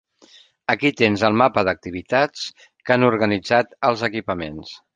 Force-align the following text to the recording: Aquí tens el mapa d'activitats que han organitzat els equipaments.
Aquí 0.73 0.91
tens 1.01 1.25
el 1.29 1.37
mapa 1.41 1.65
d'activitats 1.67 2.47
que 2.87 2.95
han 2.97 3.07
organitzat 3.11 3.79
els 3.91 4.05
equipaments. 4.11 4.77